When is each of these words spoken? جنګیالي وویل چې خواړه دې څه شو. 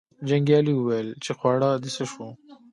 جنګیالي 0.27 0.73
وویل 0.75 1.09
چې 1.23 1.31
خواړه 1.37 1.69
دې 1.83 1.89
څه 1.95 2.03
شو. 2.11 2.27